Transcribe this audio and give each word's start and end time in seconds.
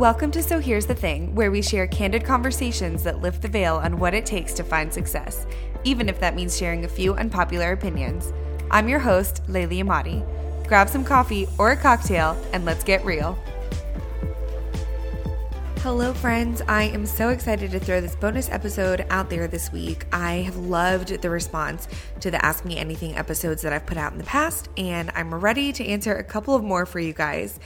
Welcome 0.00 0.30
to 0.30 0.42
So 0.42 0.60
Here's 0.60 0.86
the 0.86 0.94
Thing, 0.94 1.34
where 1.34 1.50
we 1.50 1.60
share 1.60 1.86
candid 1.86 2.24
conversations 2.24 3.02
that 3.02 3.20
lift 3.20 3.42
the 3.42 3.48
veil 3.48 3.76
on 3.76 3.98
what 3.98 4.14
it 4.14 4.24
takes 4.24 4.54
to 4.54 4.64
find 4.64 4.90
success, 4.90 5.46
even 5.84 6.08
if 6.08 6.18
that 6.20 6.34
means 6.34 6.56
sharing 6.56 6.86
a 6.86 6.88
few 6.88 7.12
unpopular 7.12 7.72
opinions. 7.72 8.32
I'm 8.70 8.88
your 8.88 8.98
host, 8.98 9.42
Layli 9.46 9.84
Amati. 9.84 10.26
Grab 10.66 10.88
some 10.88 11.04
coffee 11.04 11.46
or 11.58 11.72
a 11.72 11.76
cocktail 11.76 12.34
and 12.54 12.64
let's 12.64 12.82
get 12.82 13.04
real. 13.04 13.38
Hello, 15.80 16.14
friends. 16.14 16.62
I 16.66 16.84
am 16.84 17.04
so 17.04 17.28
excited 17.28 17.70
to 17.72 17.78
throw 17.78 18.00
this 18.00 18.16
bonus 18.16 18.48
episode 18.48 19.04
out 19.10 19.28
there 19.28 19.48
this 19.48 19.70
week. 19.70 20.06
I 20.12 20.36
have 20.36 20.56
loved 20.56 21.20
the 21.20 21.28
response 21.28 21.88
to 22.20 22.30
the 22.30 22.42
Ask 22.42 22.64
Me 22.64 22.78
Anything 22.78 23.16
episodes 23.16 23.60
that 23.62 23.74
I've 23.74 23.84
put 23.84 23.98
out 23.98 24.12
in 24.12 24.18
the 24.18 24.24
past, 24.24 24.70
and 24.78 25.10
I'm 25.14 25.34
ready 25.34 25.74
to 25.74 25.86
answer 25.86 26.14
a 26.14 26.24
couple 26.24 26.54
of 26.54 26.64
more 26.64 26.86
for 26.86 27.00
you 27.00 27.12
guys. 27.12 27.60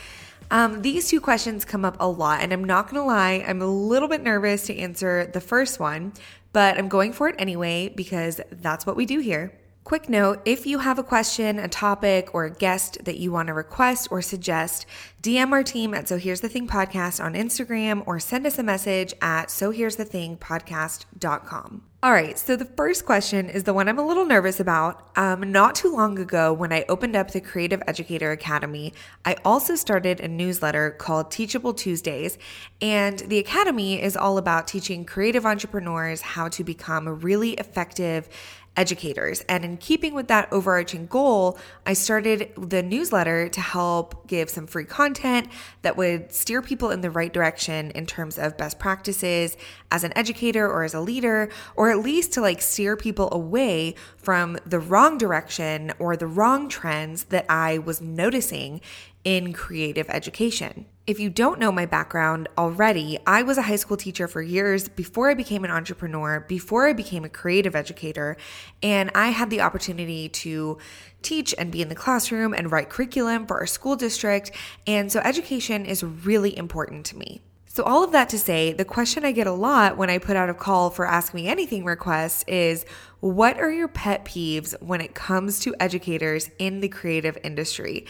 Um, 0.50 0.82
these 0.82 1.08
two 1.08 1.20
questions 1.20 1.64
come 1.64 1.84
up 1.84 1.96
a 2.00 2.08
lot, 2.08 2.40
and 2.40 2.52
I'm 2.52 2.64
not 2.64 2.88
gonna 2.88 3.04
lie, 3.04 3.44
I'm 3.46 3.62
a 3.62 3.66
little 3.66 4.08
bit 4.08 4.22
nervous 4.22 4.66
to 4.66 4.76
answer 4.76 5.26
the 5.32 5.40
first 5.40 5.80
one, 5.80 6.12
but 6.52 6.78
I'm 6.78 6.88
going 6.88 7.12
for 7.12 7.28
it 7.28 7.34
anyway 7.38 7.88
because 7.88 8.40
that's 8.50 8.86
what 8.86 8.96
we 8.96 9.06
do 9.06 9.18
here. 9.18 9.52
Quick 9.84 10.08
note 10.08 10.40
if 10.46 10.66
you 10.66 10.78
have 10.78 10.98
a 10.98 11.02
question, 11.02 11.58
a 11.58 11.68
topic, 11.68 12.34
or 12.34 12.46
a 12.46 12.50
guest 12.50 13.04
that 13.04 13.18
you 13.18 13.30
want 13.30 13.48
to 13.48 13.52
request 13.52 14.08
or 14.10 14.22
suggest, 14.22 14.86
DM 15.22 15.52
our 15.52 15.62
team 15.62 15.92
at 15.92 16.08
So 16.08 16.16
Here's 16.16 16.40
the 16.40 16.48
Thing 16.48 16.66
podcast 16.66 17.22
on 17.22 17.34
Instagram 17.34 18.02
or 18.06 18.18
send 18.18 18.46
us 18.46 18.58
a 18.58 18.62
message 18.62 19.12
at 19.20 19.50
So 19.50 19.72
Here's 19.72 19.96
the 19.96 20.06
Thing 20.06 20.38
podcast.com. 20.38 21.82
All 22.02 22.12
right, 22.12 22.38
so 22.38 22.54
the 22.54 22.66
first 22.66 23.06
question 23.06 23.48
is 23.48 23.64
the 23.64 23.72
one 23.72 23.88
I'm 23.88 23.98
a 23.98 24.06
little 24.06 24.26
nervous 24.26 24.60
about. 24.60 25.08
Um, 25.16 25.50
not 25.50 25.74
too 25.74 25.90
long 25.90 26.18
ago, 26.18 26.52
when 26.52 26.70
I 26.70 26.84
opened 26.86 27.16
up 27.16 27.30
the 27.30 27.40
Creative 27.40 27.82
Educator 27.86 28.30
Academy, 28.30 28.92
I 29.24 29.36
also 29.42 29.74
started 29.74 30.20
a 30.20 30.28
newsletter 30.28 30.90
called 30.90 31.30
Teachable 31.30 31.72
Tuesdays. 31.72 32.36
And 32.82 33.20
the 33.20 33.38
Academy 33.38 34.02
is 34.02 34.18
all 34.18 34.36
about 34.36 34.66
teaching 34.66 35.06
creative 35.06 35.46
entrepreneurs 35.46 36.20
how 36.20 36.48
to 36.48 36.62
become 36.62 37.08
really 37.08 37.52
effective 37.52 38.28
educators. 38.76 39.40
And 39.42 39.64
in 39.64 39.76
keeping 39.76 40.14
with 40.14 40.28
that 40.28 40.52
overarching 40.52 41.06
goal, 41.06 41.58
I 41.86 41.92
started 41.92 42.52
the 42.56 42.82
newsletter 42.82 43.48
to 43.48 43.60
help 43.60 44.26
give 44.26 44.50
some 44.50 44.66
free 44.66 44.84
content 44.84 45.48
that 45.82 45.96
would 45.96 46.32
steer 46.32 46.60
people 46.60 46.90
in 46.90 47.00
the 47.00 47.10
right 47.10 47.32
direction 47.32 47.90
in 47.92 48.06
terms 48.06 48.38
of 48.38 48.56
best 48.56 48.78
practices 48.78 49.56
as 49.90 50.04
an 50.04 50.12
educator 50.16 50.68
or 50.68 50.82
as 50.82 50.94
a 50.94 51.00
leader, 51.00 51.50
or 51.76 51.90
at 51.90 51.98
least 51.98 52.32
to 52.32 52.40
like 52.40 52.60
steer 52.60 52.96
people 52.96 53.28
away 53.32 53.94
from 54.16 54.58
the 54.66 54.80
wrong 54.80 55.18
direction 55.18 55.92
or 55.98 56.16
the 56.16 56.26
wrong 56.26 56.68
trends 56.68 57.24
that 57.24 57.46
I 57.48 57.78
was 57.78 58.00
noticing 58.00 58.80
in 59.24 59.52
creative 59.52 60.08
education. 60.10 60.86
If 61.06 61.20
you 61.20 61.28
don't 61.28 61.58
know 61.58 61.70
my 61.70 61.84
background 61.84 62.48
already, 62.56 63.18
I 63.26 63.42
was 63.42 63.58
a 63.58 63.62
high 63.62 63.76
school 63.76 63.96
teacher 63.96 64.26
for 64.26 64.40
years 64.40 64.88
before 64.88 65.28
I 65.30 65.34
became 65.34 65.64
an 65.64 65.70
entrepreneur, 65.70 66.40
before 66.40 66.88
I 66.88 66.94
became 66.94 67.24
a 67.24 67.28
creative 67.28 67.76
educator, 67.76 68.36
and 68.82 69.10
I 69.14 69.28
had 69.28 69.50
the 69.50 69.60
opportunity 69.60 70.30
to 70.30 70.78
teach 71.20 71.54
and 71.58 71.70
be 71.70 71.82
in 71.82 71.88
the 71.88 71.94
classroom 71.94 72.54
and 72.54 72.72
write 72.72 72.88
curriculum 72.88 73.46
for 73.46 73.58
our 73.58 73.66
school 73.66 73.96
district. 73.96 74.52
And 74.86 75.12
so 75.12 75.20
education 75.20 75.84
is 75.84 76.02
really 76.02 76.56
important 76.56 77.04
to 77.06 77.18
me. 77.18 77.42
So, 77.74 77.82
all 77.82 78.04
of 78.04 78.12
that 78.12 78.28
to 78.28 78.38
say, 78.38 78.72
the 78.72 78.84
question 78.84 79.24
I 79.24 79.32
get 79.32 79.48
a 79.48 79.52
lot 79.52 79.96
when 79.96 80.08
I 80.08 80.18
put 80.18 80.36
out 80.36 80.48
a 80.48 80.54
call 80.54 80.90
for 80.90 81.08
Ask 81.08 81.34
Me 81.34 81.48
Anything 81.48 81.84
requests 81.84 82.44
is 82.46 82.86
What 83.18 83.58
are 83.58 83.68
your 83.68 83.88
pet 83.88 84.24
peeves 84.24 84.80
when 84.80 85.00
it 85.00 85.16
comes 85.16 85.58
to 85.58 85.74
educators 85.80 86.50
in 86.60 86.78
the 86.78 86.88
creative 86.88 87.36
industry? 87.42 88.06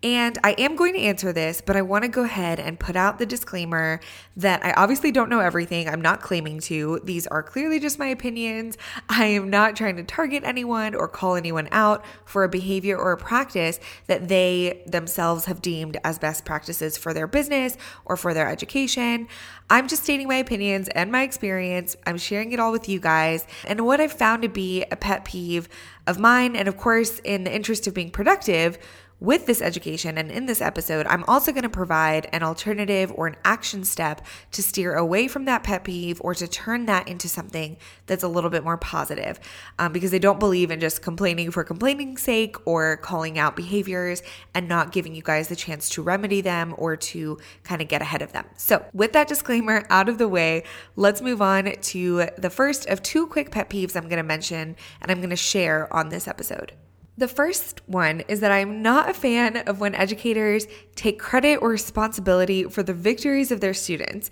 And 0.00 0.38
I 0.44 0.52
am 0.52 0.76
going 0.76 0.94
to 0.94 1.00
answer 1.00 1.32
this, 1.32 1.60
but 1.60 1.74
I 1.74 1.82
want 1.82 2.04
to 2.04 2.08
go 2.08 2.22
ahead 2.22 2.60
and 2.60 2.78
put 2.78 2.94
out 2.94 3.18
the 3.18 3.26
disclaimer 3.26 3.98
that 4.36 4.64
I 4.64 4.72
obviously 4.74 5.10
don't 5.10 5.28
know 5.28 5.40
everything. 5.40 5.88
I'm 5.88 6.00
not 6.00 6.20
claiming 6.20 6.60
to. 6.60 7.00
These 7.02 7.26
are 7.26 7.42
clearly 7.42 7.80
just 7.80 7.98
my 7.98 8.06
opinions. 8.06 8.78
I 9.08 9.26
am 9.26 9.50
not 9.50 9.74
trying 9.74 9.96
to 9.96 10.04
target 10.04 10.44
anyone 10.44 10.94
or 10.94 11.08
call 11.08 11.34
anyone 11.34 11.68
out 11.72 12.04
for 12.24 12.44
a 12.44 12.48
behavior 12.48 12.96
or 12.96 13.10
a 13.10 13.16
practice 13.16 13.80
that 14.06 14.28
they 14.28 14.84
themselves 14.86 15.46
have 15.46 15.60
deemed 15.60 15.96
as 16.04 16.20
best 16.20 16.44
practices 16.44 16.96
for 16.96 17.12
their 17.12 17.26
business 17.26 17.76
or 18.04 18.16
for 18.16 18.32
their 18.32 18.48
education. 18.48 19.26
I'm 19.68 19.88
just 19.88 20.04
stating 20.04 20.28
my 20.28 20.36
opinions 20.36 20.88
and 20.90 21.10
my 21.10 21.22
experience. 21.24 21.96
I'm 22.06 22.18
sharing 22.18 22.52
it 22.52 22.60
all 22.60 22.70
with 22.70 22.88
you 22.88 23.00
guys 23.00 23.48
and 23.66 23.84
what 23.84 24.00
I've 24.00 24.12
found 24.12 24.42
to 24.42 24.48
be 24.48 24.84
a 24.92 24.96
pet 24.96 25.24
peeve 25.24 25.68
of 26.06 26.20
mine. 26.20 26.54
And 26.54 26.68
of 26.68 26.76
course, 26.76 27.18
in 27.18 27.42
the 27.42 27.54
interest 27.54 27.88
of 27.88 27.94
being 27.94 28.10
productive, 28.10 28.78
with 29.20 29.46
this 29.46 29.60
education 29.60 30.16
and 30.16 30.30
in 30.30 30.46
this 30.46 30.60
episode, 30.60 31.06
I'm 31.06 31.24
also 31.24 31.50
going 31.52 31.64
to 31.64 31.68
provide 31.68 32.28
an 32.32 32.42
alternative 32.42 33.12
or 33.14 33.26
an 33.26 33.36
action 33.44 33.84
step 33.84 34.24
to 34.52 34.62
steer 34.62 34.94
away 34.94 35.26
from 35.26 35.44
that 35.46 35.64
pet 35.64 35.84
peeve 35.84 36.20
or 36.22 36.34
to 36.34 36.46
turn 36.46 36.86
that 36.86 37.08
into 37.08 37.28
something 37.28 37.76
that's 38.06 38.22
a 38.22 38.28
little 38.28 38.50
bit 38.50 38.62
more 38.62 38.76
positive. 38.76 39.40
Um, 39.78 39.92
because 39.92 40.14
I 40.14 40.18
don't 40.18 40.38
believe 40.38 40.70
in 40.70 40.78
just 40.78 41.02
complaining 41.02 41.50
for 41.50 41.64
complaining's 41.64 42.22
sake 42.22 42.56
or 42.64 42.98
calling 42.98 43.38
out 43.38 43.56
behaviors 43.56 44.22
and 44.54 44.68
not 44.68 44.92
giving 44.92 45.14
you 45.14 45.22
guys 45.22 45.48
the 45.48 45.56
chance 45.56 45.88
to 45.90 46.02
remedy 46.02 46.40
them 46.40 46.74
or 46.78 46.96
to 46.96 47.38
kind 47.64 47.82
of 47.82 47.88
get 47.88 48.02
ahead 48.02 48.22
of 48.22 48.32
them. 48.32 48.44
So, 48.56 48.84
with 48.92 49.12
that 49.14 49.28
disclaimer 49.28 49.84
out 49.90 50.08
of 50.08 50.18
the 50.18 50.28
way, 50.28 50.62
let's 50.96 51.20
move 51.20 51.42
on 51.42 51.72
to 51.72 52.28
the 52.38 52.50
first 52.50 52.86
of 52.86 53.02
two 53.02 53.26
quick 53.26 53.50
pet 53.50 53.68
peeves 53.68 53.96
I'm 53.96 54.04
going 54.04 54.18
to 54.18 54.22
mention 54.22 54.76
and 55.00 55.10
I'm 55.10 55.18
going 55.18 55.30
to 55.30 55.36
share 55.36 55.92
on 55.92 56.08
this 56.08 56.28
episode. 56.28 56.72
The 57.18 57.26
first 57.26 57.80
one 57.88 58.20
is 58.28 58.38
that 58.40 58.52
I'm 58.52 58.80
not 58.80 59.10
a 59.10 59.12
fan 59.12 59.56
of 59.56 59.80
when 59.80 59.92
educators 59.96 60.68
take 60.94 61.18
credit 61.18 61.56
or 61.56 61.68
responsibility 61.68 62.62
for 62.62 62.84
the 62.84 62.94
victories 62.94 63.50
of 63.50 63.60
their 63.60 63.74
students. 63.74 64.30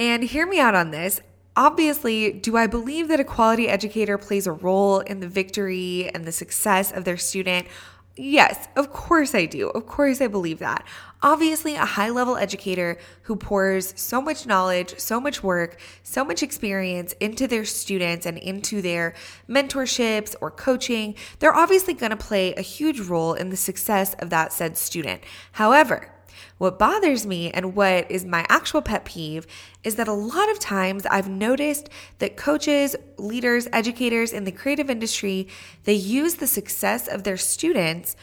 And 0.00 0.24
hear 0.24 0.44
me 0.44 0.58
out 0.58 0.74
on 0.74 0.90
this. 0.90 1.20
Obviously, 1.54 2.32
do 2.32 2.56
I 2.56 2.66
believe 2.66 3.06
that 3.06 3.20
a 3.20 3.24
quality 3.24 3.68
educator 3.68 4.18
plays 4.18 4.48
a 4.48 4.52
role 4.52 4.98
in 4.98 5.20
the 5.20 5.28
victory 5.28 6.10
and 6.12 6.24
the 6.24 6.32
success 6.32 6.90
of 6.90 7.04
their 7.04 7.16
student? 7.16 7.68
Yes, 8.16 8.68
of 8.76 8.92
course 8.92 9.34
I 9.34 9.46
do. 9.46 9.70
Of 9.70 9.86
course 9.86 10.20
I 10.20 10.28
believe 10.28 10.60
that. 10.60 10.86
Obviously, 11.20 11.74
a 11.74 11.84
high 11.84 12.10
level 12.10 12.36
educator 12.36 12.96
who 13.22 13.34
pours 13.34 13.92
so 13.96 14.20
much 14.22 14.46
knowledge, 14.46 14.96
so 15.00 15.18
much 15.18 15.42
work, 15.42 15.80
so 16.04 16.24
much 16.24 16.40
experience 16.40 17.12
into 17.14 17.48
their 17.48 17.64
students 17.64 18.24
and 18.24 18.38
into 18.38 18.80
their 18.80 19.14
mentorships 19.48 20.36
or 20.40 20.52
coaching, 20.52 21.16
they're 21.40 21.54
obviously 21.54 21.92
going 21.92 22.10
to 22.10 22.16
play 22.16 22.54
a 22.54 22.60
huge 22.60 23.00
role 23.00 23.34
in 23.34 23.50
the 23.50 23.56
success 23.56 24.14
of 24.20 24.30
that 24.30 24.52
said 24.52 24.76
student. 24.76 25.22
However, 25.52 26.13
what 26.58 26.78
bothers 26.78 27.26
me 27.26 27.50
and 27.50 27.74
what 27.74 28.10
is 28.10 28.24
my 28.24 28.46
actual 28.48 28.82
pet 28.82 29.04
peeve 29.04 29.46
is 29.82 29.96
that 29.96 30.08
a 30.08 30.12
lot 30.12 30.50
of 30.50 30.58
times 30.58 31.06
I've 31.06 31.28
noticed 31.28 31.88
that 32.18 32.36
coaches, 32.36 32.96
leaders, 33.16 33.68
educators 33.72 34.32
in 34.32 34.44
the 34.44 34.52
creative 34.52 34.90
industry, 34.90 35.48
they 35.84 35.94
use 35.94 36.36
the 36.36 36.46
success 36.46 37.08
of 37.08 37.24
their 37.24 37.36
students 37.36 38.16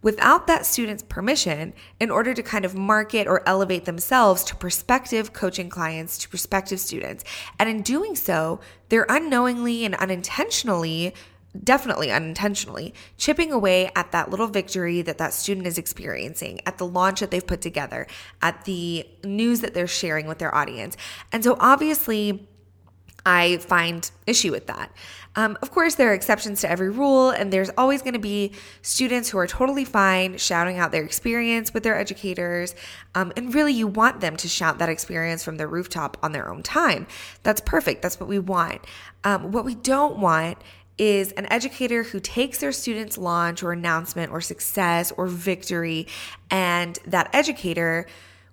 without 0.00 0.46
that 0.46 0.64
student's 0.64 1.02
permission 1.02 1.72
in 1.98 2.10
order 2.10 2.32
to 2.32 2.42
kind 2.42 2.64
of 2.64 2.74
market 2.74 3.26
or 3.26 3.46
elevate 3.48 3.84
themselves 3.84 4.44
to 4.44 4.54
prospective 4.54 5.32
coaching 5.32 5.68
clients, 5.68 6.18
to 6.18 6.28
prospective 6.28 6.78
students. 6.78 7.24
And 7.58 7.68
in 7.68 7.82
doing 7.82 8.14
so, 8.14 8.60
they're 8.88 9.06
unknowingly 9.08 9.84
and 9.84 9.94
unintentionally 9.96 11.14
definitely 11.62 12.10
unintentionally 12.10 12.94
chipping 13.16 13.52
away 13.52 13.90
at 13.94 14.12
that 14.12 14.30
little 14.30 14.46
victory 14.46 15.02
that 15.02 15.18
that 15.18 15.32
student 15.32 15.66
is 15.66 15.78
experiencing 15.78 16.60
at 16.66 16.78
the 16.78 16.86
launch 16.86 17.20
that 17.20 17.30
they've 17.30 17.46
put 17.46 17.60
together 17.60 18.06
at 18.42 18.64
the 18.64 19.06
news 19.24 19.60
that 19.60 19.74
they're 19.74 19.86
sharing 19.86 20.26
with 20.26 20.38
their 20.38 20.54
audience 20.54 20.96
and 21.32 21.44
so 21.44 21.56
obviously 21.60 22.48
I 23.28 23.58
find 23.58 24.10
issue 24.26 24.52
with 24.52 24.68
that. 24.68 24.90
Um, 25.36 25.58
of 25.60 25.70
course, 25.70 25.96
there 25.96 26.10
are 26.10 26.14
exceptions 26.14 26.62
to 26.62 26.70
every 26.70 26.88
rule, 26.88 27.30
and 27.30 27.52
there's 27.52 27.70
always 27.76 28.00
going 28.00 28.14
to 28.14 28.18
be 28.18 28.52
students 28.80 29.28
who 29.28 29.38
are 29.38 29.46
totally 29.46 29.84
fine 29.84 30.38
shouting 30.38 30.78
out 30.78 30.92
their 30.92 31.04
experience 31.04 31.74
with 31.74 31.82
their 31.82 31.96
educators. 31.98 32.74
Um, 33.14 33.32
and 33.36 33.54
really, 33.54 33.72
you 33.72 33.86
want 33.86 34.20
them 34.20 34.36
to 34.38 34.48
shout 34.48 34.78
that 34.78 34.88
experience 34.88 35.44
from 35.44 35.58
the 35.58 35.66
rooftop 35.66 36.16
on 36.22 36.32
their 36.32 36.48
own 36.48 36.62
time. 36.62 37.06
That's 37.42 37.60
perfect. 37.60 38.00
That's 38.00 38.18
what 38.18 38.28
we 38.28 38.38
want. 38.38 38.80
Um, 39.24 39.52
what 39.52 39.66
we 39.66 39.74
don't 39.74 40.18
want 40.18 40.58
is 40.98 41.32
an 41.32 41.46
educator 41.50 42.02
who 42.02 42.20
takes 42.20 42.58
their 42.58 42.72
student's 42.72 43.16
launch 43.16 43.62
or 43.62 43.72
announcement 43.72 44.32
or 44.32 44.40
success 44.40 45.12
or 45.12 45.26
victory, 45.26 46.06
and 46.50 46.98
that 47.06 47.30
educator, 47.32 48.06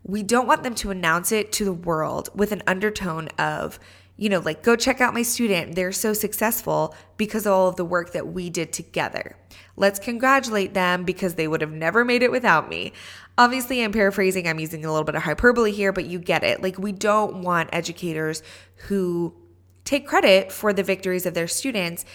we 0.04 0.22
don't 0.24 0.48
want 0.48 0.64
them 0.64 0.76
to 0.76 0.92
announce 0.92 1.32
it 1.32 1.52
to 1.54 1.66
the 1.66 1.74
world 1.74 2.30
with 2.36 2.52
an 2.52 2.62
undertone 2.68 3.28
of, 3.40 3.80
you 4.18 4.30
know, 4.30 4.40
like, 4.40 4.62
go 4.62 4.76
check 4.76 5.02
out 5.02 5.14
my 5.14 5.24
student. 5.24 5.76
They're 5.76 5.92
so 5.92 6.14
successful 6.14 6.96
because 7.18 7.46
of 7.46 7.54
all 7.54 7.68
of 7.68 7.76
the 7.76 7.84
work 7.84 8.12
that 8.14 8.28
we 8.28 8.50
did 8.50 8.72
together. 8.72 9.36
Let's 9.76 10.00
congratulate 10.00 10.74
them 10.74 11.04
because 11.04 11.36
they 11.36 11.48
would 11.48 11.62
have 11.62 11.72
never 11.72 12.06
made 12.06 12.24
it 12.24 12.32
without 12.32 12.70
me. 12.70 12.94
Obviously, 13.38 13.84
I'm 13.84 13.92
paraphrasing, 13.92 14.48
I'm 14.48 14.60
using 14.60 14.86
a 14.86 14.92
little 14.92 15.04
bit 15.04 15.16
of 15.16 15.24
hyperbole 15.24 15.72
here, 15.72 15.92
but 15.92 16.06
you 16.06 16.20
get 16.20 16.44
it. 16.44 16.62
Like, 16.62 16.78
we 16.78 16.92
don't 16.92 17.42
want 17.42 17.70
educators 17.74 18.42
who 18.88 19.34
take 19.84 20.08
credit 20.08 20.52
for 20.52 20.72
the 20.72 20.84
victories 20.84 21.26
of 21.26 21.34
their 21.34 21.48
students 21.48 22.06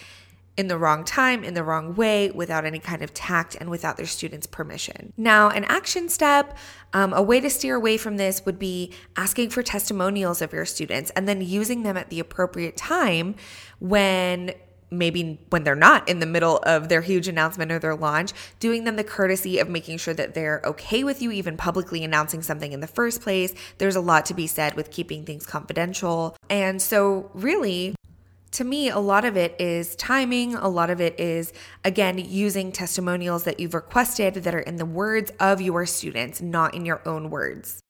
in 0.61 0.69
the 0.69 0.79
wrong 0.79 1.03
time, 1.05 1.43
in 1.43 1.55
the 1.55 1.65
wrong 1.65 1.97
way, 1.97 2.31
without 2.31 2.65
any 2.65 2.79
kind 2.79 3.03
of 3.03 3.13
tact, 3.13 3.57
and 3.59 3.71
without 3.71 3.97
their 3.97 4.07
students' 4.07 4.47
permission. 4.47 5.13
Now, 5.17 5.49
an 5.49 5.65
action 5.65 6.09
step, 6.09 6.57
um, 6.93 7.13
a 7.13 7.23
way 7.23 7.41
to 7.41 7.51
steer 7.51 7.75
away 7.75 7.97
from 7.97 8.19
this 8.19 8.45
would 8.45 8.59
be 8.59 8.93
asking 9.17 9.51
for 9.51 9.63
testimonials 9.63 10.43
of 10.43 10.53
your 10.53 10.67
students 10.67 11.11
and 11.17 11.27
then 11.27 11.41
using 11.41 11.83
them 11.83 11.97
at 11.97 12.11
the 12.11 12.21
appropriate 12.21 12.77
time 12.77 13.35
when 13.81 14.53
maybe 14.91 15.39
when 15.51 15.65
they're 15.65 15.77
not 15.77 16.09
in 16.09 16.19
the 16.19 16.27
middle 16.27 16.59
of 16.59 16.89
their 16.89 17.01
huge 17.01 17.29
announcement 17.29 17.71
or 17.71 17.79
their 17.79 17.95
launch, 17.95 18.33
doing 18.59 18.85
them 18.85 18.97
the 18.97 19.05
courtesy 19.05 19.59
of 19.59 19.69
making 19.69 19.97
sure 19.97 20.15
that 20.15 20.35
they're 20.35 20.61
okay 20.65 21.05
with 21.05 21.23
you 21.23 21.31
even 21.31 21.57
publicly 21.57 22.05
announcing 22.05 22.43
something 22.43 22.73
in 22.73 22.81
the 22.81 22.87
first 22.87 23.23
place. 23.23 23.55
There's 23.79 23.97
a 23.97 24.01
lot 24.01 24.27
to 24.27 24.35
be 24.35 24.47
said 24.47 24.75
with 24.75 24.91
keeping 24.91 25.25
things 25.25 25.47
confidential. 25.47 26.37
And 26.51 26.83
so, 26.83 27.31
really, 27.33 27.95
to 28.53 28.65
me, 28.65 28.89
a 28.89 28.99
lot 28.99 29.25
of 29.25 29.37
it 29.37 29.61
is 29.61 29.95
timing. 29.97 30.55
A 30.55 30.69
lot 30.69 30.91
of 30.91 31.01
it 31.01 31.19
is, 31.21 31.53
again, 31.85 32.19
using 32.19 32.73
testimonials 32.73 33.45
that 33.45 33.61
you've 33.61 33.75
requested 33.75 34.35
that 34.35 34.55
are 34.55 34.61
in 34.61 34.77
the 34.77 34.85
words 34.85 35.33
of 35.39 35.61
your 35.61 35.87
students, 35.87 36.41
not 36.41 36.75
in 36.75 36.85
your 36.85 37.01
own 37.07 37.31
words. 37.31 37.83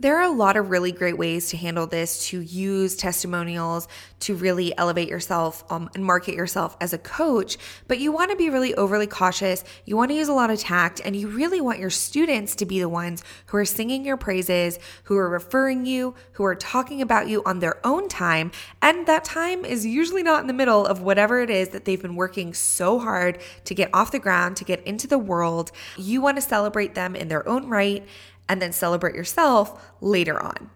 There 0.00 0.16
are 0.16 0.22
a 0.22 0.30
lot 0.30 0.56
of 0.56 0.70
really 0.70 0.92
great 0.92 1.18
ways 1.18 1.50
to 1.50 1.58
handle 1.58 1.86
this, 1.86 2.26
to 2.28 2.40
use 2.40 2.96
testimonials, 2.96 3.86
to 4.20 4.34
really 4.34 4.76
elevate 4.78 5.10
yourself 5.10 5.62
um, 5.70 5.90
and 5.94 6.02
market 6.02 6.34
yourself 6.34 6.74
as 6.80 6.94
a 6.94 6.98
coach. 6.98 7.58
But 7.86 7.98
you 7.98 8.10
want 8.10 8.30
to 8.30 8.36
be 8.38 8.48
really 8.48 8.74
overly 8.74 9.06
cautious. 9.06 9.62
You 9.84 9.98
want 9.98 10.10
to 10.10 10.14
use 10.14 10.28
a 10.28 10.32
lot 10.32 10.48
of 10.48 10.58
tact, 10.58 11.02
and 11.04 11.14
you 11.14 11.28
really 11.28 11.60
want 11.60 11.80
your 11.80 11.90
students 11.90 12.54
to 12.56 12.64
be 12.64 12.80
the 12.80 12.88
ones 12.88 13.22
who 13.48 13.58
are 13.58 13.66
singing 13.66 14.06
your 14.06 14.16
praises, 14.16 14.78
who 15.04 15.18
are 15.18 15.28
referring 15.28 15.84
you, 15.84 16.14
who 16.32 16.44
are 16.44 16.54
talking 16.54 17.02
about 17.02 17.28
you 17.28 17.42
on 17.44 17.58
their 17.58 17.86
own 17.86 18.08
time. 18.08 18.52
And 18.80 19.06
that 19.06 19.24
time 19.24 19.66
is 19.66 19.84
usually 19.84 20.22
not 20.22 20.40
in 20.40 20.46
the 20.46 20.54
middle 20.54 20.86
of 20.86 21.02
whatever 21.02 21.42
it 21.42 21.50
is 21.50 21.68
that 21.70 21.84
they've 21.84 22.00
been 22.00 22.16
working 22.16 22.54
so 22.54 22.98
hard 23.00 23.38
to 23.66 23.74
get 23.74 23.90
off 23.92 24.12
the 24.12 24.18
ground, 24.18 24.56
to 24.56 24.64
get 24.64 24.82
into 24.84 25.06
the 25.06 25.18
world. 25.18 25.72
You 25.98 26.22
want 26.22 26.38
to 26.38 26.42
celebrate 26.42 26.94
them 26.94 27.14
in 27.14 27.28
their 27.28 27.46
own 27.46 27.68
right 27.68 28.06
and 28.50 28.60
then 28.60 28.72
celebrate 28.72 29.14
yourself 29.14 29.90
later 30.00 30.42
on. 30.42 30.70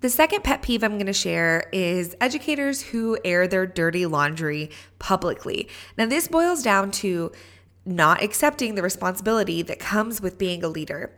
The 0.00 0.10
second 0.10 0.44
pet 0.44 0.62
peeve 0.62 0.84
I'm 0.84 0.92
going 0.92 1.06
to 1.06 1.12
share 1.12 1.68
is 1.72 2.14
educators 2.20 2.82
who 2.82 3.18
air 3.24 3.48
their 3.48 3.66
dirty 3.66 4.06
laundry 4.06 4.70
publicly. 5.00 5.68
Now, 5.96 6.06
this 6.06 6.28
boils 6.28 6.62
down 6.62 6.92
to 6.92 7.32
not 7.84 8.22
accepting 8.22 8.74
the 8.74 8.82
responsibility 8.82 9.62
that 9.62 9.80
comes 9.80 10.20
with 10.20 10.38
being 10.38 10.62
a 10.62 10.68
leader. 10.68 11.10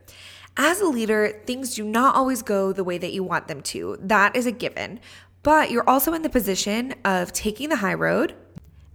As 0.56 0.80
a 0.80 0.86
leader, 0.86 1.42
things 1.44 1.74
do 1.74 1.84
not 1.84 2.14
always 2.14 2.42
go 2.42 2.72
the 2.72 2.84
way 2.84 2.96
that 2.96 3.12
you 3.12 3.24
want 3.24 3.48
them 3.48 3.60
to. 3.62 3.98
That 4.00 4.36
is 4.36 4.46
a 4.46 4.52
given. 4.52 5.00
But 5.42 5.70
you're 5.70 5.88
also 5.88 6.14
in 6.14 6.22
the 6.22 6.30
position 6.30 6.94
of 7.04 7.32
taking 7.32 7.68
the 7.68 7.76
high 7.76 7.94
road 7.94 8.34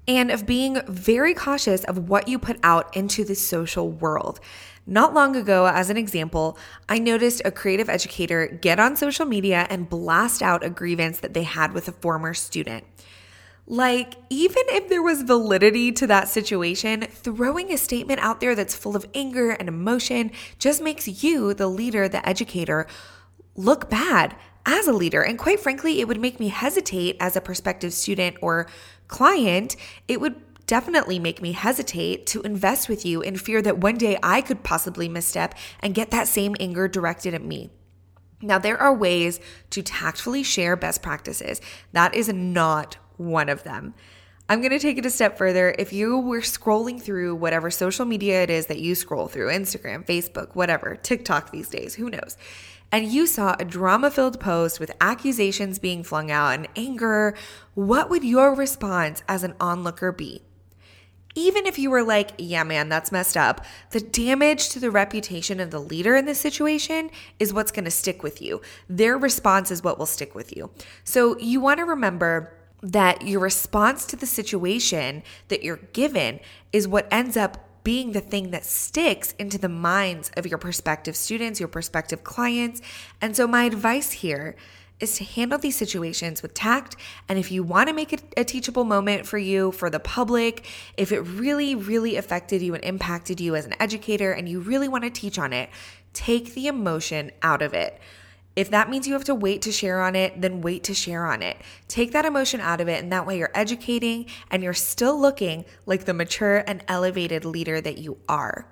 and 0.08 0.32
of 0.32 0.46
being 0.46 0.82
very 0.88 1.34
cautious 1.34 1.84
of 1.86 2.10
what 2.10 2.28
you 2.28 2.38
put 2.38 2.60
out 2.64 2.96
into 2.96 3.24
the 3.24 3.36
social 3.36 3.90
world. 3.90 4.40
Not 4.88 5.14
long 5.16 5.36
ago, 5.36 5.66
as 5.66 5.90
an 5.90 5.98
example, 5.98 6.58
I 6.88 7.00
noticed 7.00 7.42
a 7.44 7.52
creative 7.52 7.90
educator 7.90 8.46
get 8.48 8.80
on 8.80 8.96
social 8.96 9.26
media 9.26 9.66
and 9.70 9.90
blast 9.90 10.44
out 10.44 10.64
a 10.64 10.70
grievance 10.70 11.20
that 11.22 11.34
they 11.34 11.44
had 11.44 11.74
with 11.74 11.88
a 11.88 11.92
former 11.92 12.36
student. 12.36 12.84
Like, 13.68 14.14
even 14.30 14.62
if 14.68 14.90
there 14.90 15.02
was 15.02 15.24
validity 15.24 15.92
to 15.94 16.06
that 16.06 16.28
situation, 16.28 17.02
throwing 17.02 17.72
a 17.72 17.78
statement 17.78 18.20
out 18.20 18.40
there 18.40 18.54
that's 18.54 18.76
full 18.76 18.96
of 18.96 19.08
anger 19.16 19.50
and 19.50 19.68
emotion 19.68 20.30
just 20.60 20.84
makes 20.84 21.24
you, 21.24 21.56
the 21.56 21.68
leader, 21.68 22.08
the 22.08 22.28
educator, 22.30 22.86
look 23.56 23.90
bad 23.90 24.36
as 24.66 24.88
a 24.88 24.94
leader. 24.94 25.22
And 25.22 25.38
quite 25.38 25.60
frankly, 25.60 26.00
it 26.00 26.08
would 26.08 26.20
make 26.20 26.40
me 26.40 26.50
hesitate 26.50 27.18
as 27.20 27.36
a 27.36 27.42
prospective 27.42 27.94
student 27.94 28.38
or 28.42 28.68
client. 29.08 29.76
It 30.08 30.20
would 30.22 30.36
definitely 30.68 31.20
make 31.20 31.42
me 31.42 31.52
hesitate 31.52 32.26
to 32.28 32.42
invest 32.42 32.90
with 32.90 33.06
you 33.06 33.22
in 33.22 33.38
fear 33.38 33.62
that 33.62 33.78
one 33.78 33.98
day 33.98 34.18
I 34.24 34.42
could 34.42 34.64
possibly 34.64 35.08
misstep 35.08 35.54
and 35.80 35.94
get 35.94 36.12
that 36.12 36.28
same 36.28 36.56
anger 36.60 36.88
directed 36.88 37.34
at 37.34 37.44
me. 37.44 37.70
Now, 38.42 38.58
there 38.60 38.78
are 38.78 38.94
ways 38.94 39.40
to 39.70 39.82
tactfully 39.82 40.44
share 40.44 40.76
best 40.76 41.02
practices. 41.02 41.62
That 41.94 42.14
is 42.14 42.32
not 42.32 42.98
one 43.18 43.50
of 43.50 43.64
them. 43.64 43.94
I'm 44.48 44.62
going 44.62 44.72
to 44.72 44.80
take 44.80 45.00
it 45.00 45.06
a 45.06 45.10
step 45.10 45.38
further. 45.38 45.74
If 45.80 45.92
you 45.92 46.20
were 46.20 46.42
scrolling 46.42 47.02
through 47.02 47.36
whatever 47.36 47.72
social 47.72 48.06
media 48.06 48.44
it 48.44 48.52
is 48.52 48.68
that 48.68 48.80
you 48.80 48.94
scroll 48.94 49.28
through, 49.28 49.48
Instagram, 49.48 50.06
Facebook, 50.06 50.54
whatever, 50.54 50.96
TikTok 50.96 51.52
these 51.52 51.70
days, 51.70 51.96
who 51.96 52.12
knows, 52.12 52.38
and 52.92 53.12
you 53.12 53.26
saw 53.26 53.56
a 53.60 53.66
drama 53.66 54.12
filled 54.12 54.40
post 54.40 54.80
with 54.80 54.92
accusations 55.02 55.80
being 55.80 56.04
flung 56.04 56.30
out 56.30 56.54
and 56.54 56.68
anger, 56.76 57.36
what 57.74 58.12
would 58.12 58.24
your 58.24 58.54
response 58.54 59.24
as 59.28 59.44
an 59.44 59.56
onlooker 59.60 60.12
be? 60.12 60.44
even 61.36 61.66
if 61.66 61.78
you 61.78 61.92
were 61.92 62.04
like, 62.04 62.32
yeah, 62.38 62.64
man, 62.64 62.88
that's 62.88 63.12
messed 63.12 63.36
up, 63.36 63.64
the 63.92 64.00
damage 64.00 64.70
to 64.70 64.80
the 64.80 64.90
reputation 64.90 65.60
of 65.60 65.70
the 65.70 65.80
leader 65.80 66.16
in 66.16 66.26
this 66.26 66.40
situation 66.40 67.10
is 67.40 67.54
what's 67.54 67.72
going 67.72 67.86
to 67.86 67.92
stick 67.92 68.24
with 68.24 68.42
you. 68.42 68.62
Their 68.90 69.18
response 69.18 69.70
is 69.70 69.84
what 69.84 70.00
will 70.00 70.06
stick 70.06 70.34
with 70.34 70.56
you. 70.56 70.72
So 71.04 71.38
you 71.38 71.60
want 71.60 71.80
to 71.80 71.86
remember 71.86 72.54
that 72.82 73.22
your 73.24 73.40
response 73.40 74.06
to 74.06 74.16
the 74.16 74.26
situation 74.26 75.24
that 75.48 75.64
you're 75.64 75.80
given 75.94 76.40
is 76.72 76.88
what 76.88 77.08
ends 77.12 77.36
up 77.36 77.66
being 77.84 78.12
the 78.12 78.22
thing 78.22 78.52
that 78.52 78.66
sticks 78.66 79.34
into 79.34 79.58
the 79.58 79.70
minds 79.70 80.32
of 80.36 80.48
your 80.48 80.58
prospective 80.58 81.16
students, 81.16 81.60
your 81.60 81.70
prospective 81.70 82.24
clients. 82.24 82.82
And 83.22 83.36
so, 83.36 83.48
my 83.48 83.64
advice 83.64 84.12
here 84.12 84.56
is 85.00 85.18
to 85.18 85.24
handle 85.24 85.60
these 85.60 85.76
situations 85.76 86.42
with 86.42 86.54
tact. 86.54 86.96
And 87.28 87.38
if 87.38 87.52
you 87.52 87.64
want 87.64 87.90
to 87.90 87.94
make 87.94 88.14
it 88.14 88.24
a 88.38 88.44
teachable 88.44 88.86
moment 88.86 89.26
for 89.26 89.38
you, 89.38 89.72
for 89.72 89.90
the 89.90 90.00
public, 90.00 90.66
if 90.98 91.12
it 91.12 91.20
really, 91.22 91.76
really 91.76 92.16
affected 92.16 92.62
you 92.62 92.74
and 92.74 92.84
impacted 92.84 93.42
you 93.42 93.56
as 93.56 93.66
an 93.66 93.76
educator 93.80 94.32
and 94.32 94.48
you 94.48 94.60
really 94.60 94.88
want 94.88 95.04
to 95.04 95.10
teach 95.10 95.38
on 95.38 95.54
it, 95.54 95.70
take 96.14 96.54
the 96.54 96.68
emotion 96.68 97.32
out 97.44 97.62
of 97.62 97.74
it. 97.74 98.00
If 98.56 98.70
that 98.70 98.90
means 98.90 99.06
you 99.06 99.14
have 99.14 99.26
to 99.26 99.36
wait 99.36 99.62
to 99.64 99.72
share 99.72 100.02
on 100.02 100.16
it, 100.16 100.40
then 100.40 100.62
wait 100.62 100.84
to 100.86 100.94
share 100.94 101.26
on 101.26 101.42
it. 101.42 101.58
Take 101.88 102.14
that 102.14 102.26
emotion 102.26 102.62
out 102.62 102.80
of 102.80 102.88
it, 102.88 103.04
and 103.04 103.12
that 103.12 103.28
way 103.28 103.38
you're 103.38 103.52
educating 103.54 104.28
and 104.50 104.64
you're 104.64 104.74
still 104.74 105.20
looking 105.20 105.66
like 105.86 106.06
the 106.06 106.14
mature 106.14 106.64
and 106.66 106.84
elevated 106.88 107.44
leader 107.44 107.82
that 107.82 107.98
you 107.98 108.18
are. 108.30 108.68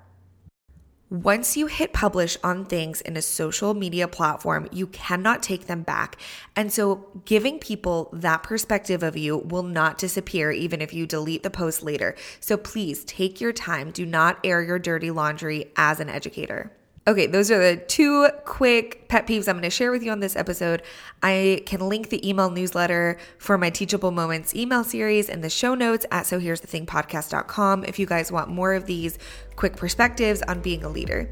Once 1.09 1.56
you 1.56 1.68
hit 1.68 1.94
publish 1.94 2.38
on 2.44 2.65
things 2.65 3.00
in 3.01 3.15
a 3.15 3.21
social 3.21 3.75
media 3.75 4.07
platform, 4.07 4.68
you 4.71 4.88
cannot 4.88 5.44
take 5.44 5.68
them 5.68 5.83
back. 5.83 6.15
And 6.56 6.74
so, 6.74 7.21
giving 7.25 7.59
people 7.59 8.09
that 8.13 8.41
perspective 8.41 9.03
of 9.03 9.15
you 9.15 9.38
will 9.38 9.62
not 9.62 10.00
disappear 10.00 10.50
even 10.50 10.81
if 10.81 10.91
you 10.91 11.06
delete 11.06 11.44
the 11.44 11.51
post 11.51 11.83
later. 11.83 12.15
So, 12.39 12.57
please 12.57 13.03
take 13.03 13.39
your 13.39 13.53
time. 13.53 13.91
Do 13.91 14.07
not 14.07 14.39
air 14.44 14.63
your 14.63 14.79
dirty 14.79 15.12
laundry 15.12 15.71
as 15.75 16.00
an 16.00 16.09
educator. 16.09 16.71
Okay, 17.05 17.27
those 17.27 17.51
are 17.51 17.60
the 17.60 17.75
two 17.75 18.29
quick 18.45 19.10
pet 19.10 19.27
peeves 19.27 19.50
I'm 19.50 19.55
going 19.55 19.63
to 19.63 19.69
share 19.69 19.91
with 19.91 20.03
you 20.03 20.12
on 20.12 20.22
this 20.22 20.38
episode. 20.38 20.83
I 21.22 21.62
can 21.65 21.81
link 21.81 22.07
the 22.07 22.25
email 22.27 22.50
newsletter 22.50 23.17
for 23.39 23.57
my 23.57 23.69
Teachable 23.69 24.12
Moments 24.12 24.55
email 24.55 24.86
series 24.86 25.27
in 25.27 25.41
the 25.41 25.50
show 25.50 25.75
notes 25.75 26.05
at 26.12 26.25
so 26.25 26.39
here's 26.39 26.62
the 26.62 26.67
thing 26.67 26.86
podcast.com 26.86 27.83
if 27.83 28.00
you 28.00 28.05
guys 28.05 28.31
want 28.31 28.48
more 28.48 28.74
of 28.74 28.86
these 28.86 29.19
quick 29.57 29.75
perspectives 29.75 30.41
on 30.43 30.62
being 30.62 30.86
a 30.86 30.89
leader. 30.89 31.29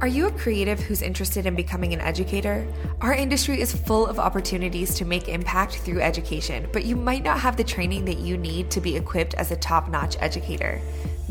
Are 0.00 0.08
you 0.08 0.26
a 0.26 0.32
creative 0.32 0.80
who's 0.80 1.02
interested 1.02 1.44
in 1.44 1.54
becoming 1.54 1.92
an 1.92 2.00
educator? 2.00 2.66
Our 3.02 3.12
industry 3.12 3.60
is 3.60 3.74
full 3.74 4.06
of 4.06 4.18
opportunities 4.18 4.94
to 4.94 5.04
make 5.04 5.28
impact 5.28 5.76
through 5.76 6.00
education, 6.00 6.66
but 6.72 6.86
you 6.86 6.96
might 6.96 7.22
not 7.22 7.38
have 7.40 7.58
the 7.58 7.62
training 7.62 8.06
that 8.06 8.18
you 8.18 8.38
need 8.38 8.70
to 8.70 8.80
be 8.80 8.96
equipped 8.96 9.34
as 9.34 9.50
a 9.50 9.56
top 9.56 9.90
notch 9.90 10.16
educator. 10.18 10.80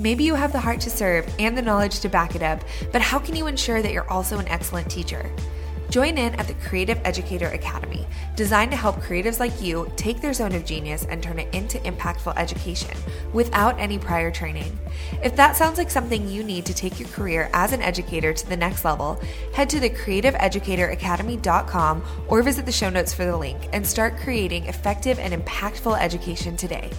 Maybe 0.01 0.23
you 0.23 0.33
have 0.33 0.51
the 0.51 0.59
heart 0.59 0.81
to 0.81 0.89
serve 0.89 1.31
and 1.37 1.55
the 1.55 1.61
knowledge 1.61 1.99
to 1.99 2.09
back 2.09 2.35
it 2.35 2.41
up, 2.41 2.63
but 2.91 3.03
how 3.03 3.19
can 3.19 3.35
you 3.35 3.45
ensure 3.45 3.83
that 3.83 3.93
you're 3.93 4.09
also 4.09 4.39
an 4.39 4.47
excellent 4.47 4.89
teacher? 4.89 5.31
Join 5.91 6.17
in 6.17 6.33
at 6.35 6.47
the 6.47 6.55
Creative 6.55 6.99
Educator 7.03 7.49
Academy, 7.49 8.07
designed 8.35 8.71
to 8.71 8.77
help 8.77 8.95
creatives 8.95 9.39
like 9.39 9.61
you 9.61 9.91
take 9.97 10.19
their 10.19 10.33
zone 10.33 10.55
of 10.55 10.65
genius 10.65 11.05
and 11.05 11.21
turn 11.21 11.37
it 11.37 11.53
into 11.53 11.77
impactful 11.79 12.35
education 12.35 12.97
without 13.31 13.79
any 13.79 13.99
prior 13.99 14.31
training. 14.31 14.75
If 15.23 15.35
that 15.35 15.55
sounds 15.55 15.77
like 15.77 15.91
something 15.91 16.27
you 16.27 16.43
need 16.43 16.65
to 16.65 16.73
take 16.73 16.99
your 16.99 17.09
career 17.09 17.51
as 17.53 17.71
an 17.71 17.83
educator 17.83 18.33
to 18.33 18.49
the 18.49 18.57
next 18.57 18.83
level, 18.83 19.21
head 19.53 19.69
to 19.69 19.79
the 19.79 19.91
creativeeducatoracademy.com 19.91 22.03
or 22.27 22.41
visit 22.41 22.65
the 22.65 22.71
show 22.71 22.89
notes 22.89 23.13
for 23.13 23.25
the 23.25 23.37
link 23.37 23.69
and 23.71 23.85
start 23.85 24.17
creating 24.17 24.65
effective 24.65 25.19
and 25.19 25.31
impactful 25.31 26.01
education 26.01 26.57
today. 26.57 26.89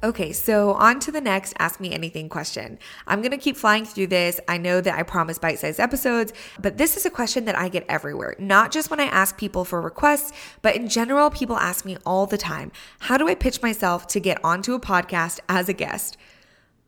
Okay, 0.00 0.32
so 0.32 0.74
on 0.74 1.00
to 1.00 1.10
the 1.10 1.20
next 1.20 1.54
Ask 1.58 1.80
Me 1.80 1.92
Anything 1.92 2.28
question. 2.28 2.78
I'm 3.08 3.20
gonna 3.20 3.36
keep 3.36 3.56
flying 3.56 3.84
through 3.84 4.06
this. 4.06 4.38
I 4.46 4.56
know 4.56 4.80
that 4.80 4.96
I 4.96 5.02
promise 5.02 5.40
bite 5.40 5.58
sized 5.58 5.80
episodes, 5.80 6.32
but 6.60 6.78
this 6.78 6.96
is 6.96 7.04
a 7.04 7.10
question 7.10 7.46
that 7.46 7.58
I 7.58 7.68
get 7.68 7.84
everywhere, 7.88 8.36
not 8.38 8.70
just 8.70 8.90
when 8.90 9.00
I 9.00 9.06
ask 9.06 9.36
people 9.36 9.64
for 9.64 9.80
requests, 9.80 10.32
but 10.62 10.76
in 10.76 10.88
general, 10.88 11.30
people 11.30 11.56
ask 11.56 11.84
me 11.84 11.96
all 12.06 12.26
the 12.26 12.38
time 12.38 12.70
How 13.00 13.16
do 13.16 13.26
I 13.26 13.34
pitch 13.34 13.60
myself 13.60 14.06
to 14.08 14.20
get 14.20 14.38
onto 14.44 14.72
a 14.72 14.80
podcast 14.80 15.40
as 15.48 15.68
a 15.68 15.72
guest? 15.72 16.16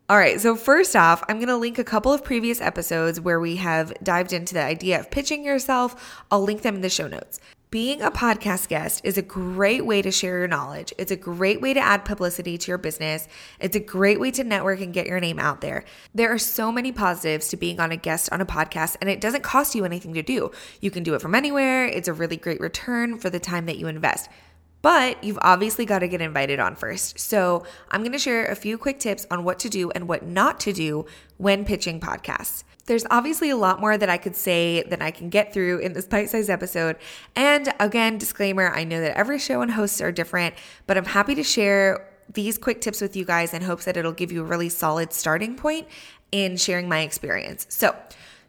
All 0.08 0.16
right, 0.16 0.40
so 0.40 0.54
first 0.54 0.94
off, 0.94 1.24
I'm 1.28 1.44
to 1.44 1.56
link 1.56 1.80
a 1.80 1.84
couple 1.84 2.12
of 2.12 2.22
previous 2.22 2.60
episodes 2.60 3.20
where 3.20 3.40
we 3.40 3.56
have 3.56 3.92
dived 4.04 4.32
into 4.32 4.54
the 4.54 4.62
idea 4.62 5.00
of 5.00 5.10
pitching 5.10 5.44
yourself. 5.44 6.22
I'll 6.30 6.42
link 6.42 6.62
them 6.62 6.76
in 6.76 6.80
the 6.80 6.88
show 6.88 7.08
notes. 7.08 7.40
Being 7.70 8.02
a 8.02 8.10
podcast 8.10 8.66
guest 8.66 9.00
is 9.04 9.16
a 9.16 9.22
great 9.22 9.86
way 9.86 10.02
to 10.02 10.10
share 10.10 10.40
your 10.40 10.48
knowledge. 10.48 10.92
It's 10.98 11.12
a 11.12 11.16
great 11.16 11.60
way 11.60 11.72
to 11.72 11.78
add 11.78 12.04
publicity 12.04 12.58
to 12.58 12.68
your 12.68 12.78
business. 12.78 13.28
It's 13.60 13.76
a 13.76 13.80
great 13.80 14.18
way 14.18 14.32
to 14.32 14.42
network 14.42 14.80
and 14.80 14.92
get 14.92 15.06
your 15.06 15.20
name 15.20 15.38
out 15.38 15.60
there. 15.60 15.84
There 16.12 16.32
are 16.32 16.38
so 16.38 16.72
many 16.72 16.90
positives 16.90 17.46
to 17.46 17.56
being 17.56 17.78
on 17.78 17.92
a 17.92 17.96
guest 17.96 18.28
on 18.32 18.40
a 18.40 18.44
podcast, 18.44 18.96
and 19.00 19.08
it 19.08 19.20
doesn't 19.20 19.44
cost 19.44 19.76
you 19.76 19.84
anything 19.84 20.14
to 20.14 20.22
do. 20.22 20.50
You 20.80 20.90
can 20.90 21.04
do 21.04 21.14
it 21.14 21.22
from 21.22 21.32
anywhere. 21.32 21.86
It's 21.86 22.08
a 22.08 22.12
really 22.12 22.36
great 22.36 22.58
return 22.58 23.18
for 23.18 23.30
the 23.30 23.38
time 23.38 23.66
that 23.66 23.78
you 23.78 23.86
invest. 23.86 24.28
But 24.82 25.22
you've 25.22 25.38
obviously 25.40 25.84
got 25.84 26.00
to 26.00 26.08
get 26.08 26.20
invited 26.20 26.58
on 26.58 26.74
first. 26.74 27.20
So, 27.20 27.64
I'm 27.92 28.00
going 28.00 28.10
to 28.10 28.18
share 28.18 28.46
a 28.46 28.56
few 28.56 28.78
quick 28.78 28.98
tips 28.98 29.28
on 29.30 29.44
what 29.44 29.60
to 29.60 29.68
do 29.68 29.92
and 29.92 30.08
what 30.08 30.26
not 30.26 30.58
to 30.60 30.72
do 30.72 31.06
when 31.36 31.64
pitching 31.64 32.00
podcasts. 32.00 32.64
There's 32.90 33.06
obviously 33.08 33.50
a 33.50 33.56
lot 33.56 33.80
more 33.80 33.96
that 33.96 34.08
I 34.08 34.18
could 34.18 34.34
say 34.34 34.82
than 34.82 35.00
I 35.00 35.12
can 35.12 35.28
get 35.28 35.52
through 35.52 35.78
in 35.78 35.92
this 35.92 36.06
bite 36.06 36.28
sized 36.28 36.50
episode. 36.50 36.96
And 37.36 37.72
again, 37.78 38.18
disclaimer 38.18 38.68
I 38.68 38.82
know 38.82 39.00
that 39.00 39.16
every 39.16 39.38
show 39.38 39.62
and 39.62 39.70
hosts 39.70 40.00
are 40.00 40.10
different, 40.10 40.56
but 40.88 40.96
I'm 40.96 41.04
happy 41.04 41.36
to 41.36 41.44
share 41.44 42.10
these 42.34 42.58
quick 42.58 42.80
tips 42.80 43.00
with 43.00 43.14
you 43.14 43.24
guys 43.24 43.54
in 43.54 43.62
hopes 43.62 43.84
that 43.84 43.96
it'll 43.96 44.10
give 44.10 44.32
you 44.32 44.40
a 44.40 44.44
really 44.44 44.68
solid 44.68 45.12
starting 45.12 45.54
point 45.54 45.86
in 46.32 46.56
sharing 46.56 46.88
my 46.88 47.02
experience. 47.02 47.64
So, 47.68 47.94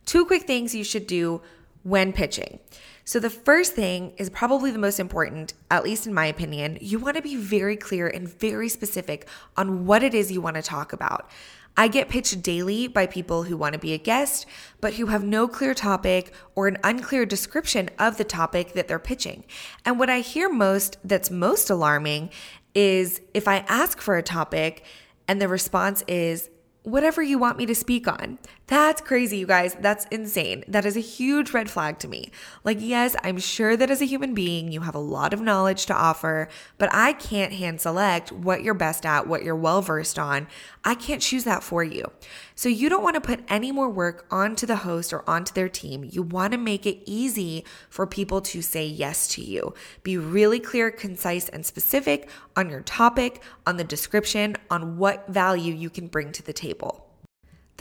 two 0.07 0.25
quick 0.25 0.47
things 0.47 0.73
you 0.73 0.83
should 0.83 1.05
do 1.05 1.43
when 1.83 2.11
pitching. 2.11 2.61
So, 3.05 3.19
the 3.19 3.29
first 3.29 3.73
thing 3.73 4.13
is 4.17 4.31
probably 4.31 4.71
the 4.71 4.79
most 4.79 4.99
important, 4.99 5.53
at 5.69 5.83
least 5.83 6.07
in 6.07 6.15
my 6.15 6.25
opinion. 6.25 6.79
You 6.81 6.97
want 6.97 7.15
to 7.15 7.21
be 7.21 7.35
very 7.35 7.77
clear 7.77 8.07
and 8.07 8.27
very 8.27 8.69
specific 8.69 9.27
on 9.55 9.85
what 9.85 10.01
it 10.01 10.15
is 10.15 10.31
you 10.31 10.41
want 10.41 10.55
to 10.55 10.63
talk 10.63 10.93
about. 10.93 11.29
I 11.77 11.87
get 11.87 12.09
pitched 12.09 12.41
daily 12.41 12.87
by 12.87 13.07
people 13.07 13.43
who 13.43 13.57
want 13.57 13.73
to 13.73 13.79
be 13.79 13.93
a 13.93 13.97
guest, 13.97 14.45
but 14.81 14.95
who 14.95 15.07
have 15.07 15.23
no 15.23 15.47
clear 15.47 15.73
topic 15.73 16.33
or 16.55 16.67
an 16.67 16.77
unclear 16.83 17.25
description 17.25 17.89
of 17.97 18.17
the 18.17 18.23
topic 18.23 18.73
that 18.73 18.87
they're 18.87 18.99
pitching. 18.99 19.45
And 19.85 19.97
what 19.97 20.09
I 20.09 20.19
hear 20.19 20.51
most 20.51 20.97
that's 21.03 21.31
most 21.31 21.69
alarming 21.69 22.29
is 22.75 23.21
if 23.33 23.47
I 23.47 23.57
ask 23.67 23.99
for 23.99 24.17
a 24.17 24.23
topic 24.23 24.83
and 25.27 25.41
the 25.41 25.47
response 25.47 26.03
is, 26.07 26.49
whatever 26.83 27.21
you 27.21 27.37
want 27.37 27.57
me 27.57 27.65
to 27.67 27.75
speak 27.75 28.07
on. 28.07 28.39
That's 28.65 29.01
crazy, 29.01 29.37
you 29.37 29.45
guys. 29.45 29.75
That's 29.75 30.05
insane. 30.05 30.63
That 30.67 30.85
is 30.85 30.95
a 30.95 31.01
huge 31.01 31.51
red 31.51 31.69
flag 31.69 31.99
to 31.99 32.07
me. 32.07 32.31
Like, 32.63 32.77
yes, 32.79 33.17
I'm 33.21 33.37
sure 33.37 33.75
that 33.75 33.91
as 33.91 34.01
a 34.01 34.05
human 34.05 34.33
being, 34.33 34.71
you 34.71 34.81
have 34.81 34.95
a 34.95 34.99
lot 34.99 35.33
of 35.33 35.41
knowledge 35.41 35.85
to 35.87 35.93
offer, 35.93 36.47
but 36.77 36.89
I 36.93 37.13
can't 37.13 37.51
hand 37.51 37.81
select 37.81 38.31
what 38.31 38.63
you're 38.63 38.73
best 38.73 39.05
at, 39.05 39.27
what 39.27 39.43
you're 39.43 39.55
well 39.57 39.81
versed 39.81 40.17
on. 40.17 40.47
I 40.85 40.95
can't 40.95 41.21
choose 41.21 41.43
that 41.43 41.63
for 41.63 41.83
you. 41.83 42.11
So, 42.55 42.69
you 42.69 42.89
don't 42.89 43.03
want 43.03 43.15
to 43.15 43.21
put 43.21 43.43
any 43.49 43.71
more 43.71 43.89
work 43.89 44.25
onto 44.31 44.65
the 44.65 44.77
host 44.77 45.11
or 45.11 45.29
onto 45.29 45.53
their 45.53 45.69
team. 45.69 46.07
You 46.09 46.23
want 46.23 46.53
to 46.53 46.57
make 46.57 46.85
it 46.85 47.01
easy 47.05 47.65
for 47.89 48.07
people 48.07 48.39
to 48.41 48.61
say 48.61 48.85
yes 48.85 49.27
to 49.29 49.41
you. 49.41 49.73
Be 50.03 50.17
really 50.17 50.59
clear, 50.59 50.91
concise, 50.91 51.49
and 51.49 51.65
specific 51.65 52.29
on 52.55 52.69
your 52.69 52.81
topic, 52.81 53.41
on 53.67 53.77
the 53.77 53.83
description, 53.83 54.55
on 54.69 54.97
what 54.97 55.27
value 55.27 55.73
you 55.73 55.89
can 55.89 56.07
bring 56.07 56.31
to 56.31 56.43
the 56.43 56.53
table. 56.53 56.70